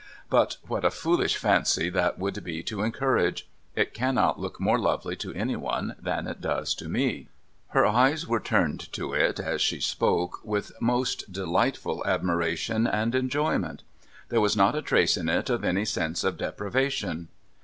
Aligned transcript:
But 0.31 0.57
what 0.67 0.83
a 0.83 0.89
foolish 0.89 1.37
fancy 1.37 1.87
that 1.91 2.17
would 2.17 2.43
be 2.43 2.63
to 2.63 2.81
encourage! 2.81 3.47
It 3.75 3.93
cannot 3.93 4.39
look 4.39 4.59
more 4.59 4.79
lovely 4.79 5.15
to 5.17 5.31
any 5.35 5.55
one 5.55 5.95
than 6.01 6.25
it 6.25 6.41
does 6.41 6.73
to 6.73 6.89
me.' 6.89 7.27
428 7.71 7.75
MUGBY 7.75 7.77
JUNCTION 7.77 7.77
Her 7.77 8.09
eyes 8.09 8.27
were 8.27 8.39
turned 8.43 8.93
to 8.93 9.13
it, 9.13 9.39
as 9.39 9.61
she 9.61 9.79
spoke, 9.79 10.39
\Yith 10.43 10.71
most 10.81 11.31
delighted 11.31 12.01
admiration 12.03 12.87
and 12.87 13.13
enjoyment. 13.13 13.83
There 14.29 14.41
was 14.41 14.57
not 14.57 14.73
a 14.75 14.81
trace 14.81 15.17
in 15.17 15.29
it 15.29 15.51
of 15.51 15.63
any 15.63 15.85
sense 15.85 16.23
of 16.23 16.35
deprivation. 16.35 17.27